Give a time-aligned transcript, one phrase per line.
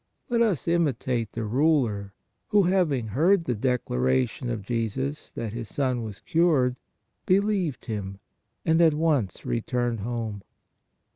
[0.29, 2.15] Let us imitate the ruler,
[2.47, 6.75] who hav ing heard the declaration of Jesus that his son was cured,
[7.27, 8.17] believed Him
[8.65, 10.41] and at once returned home.